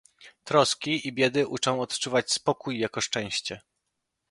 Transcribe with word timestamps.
"Troski 0.43 1.07
i 1.07 1.13
biedy 1.13 1.47
uczą 1.47 1.81
odczuwać 1.81 2.31
spokój 2.31 2.79
jako 2.79 3.01
szczęście." 3.01 3.61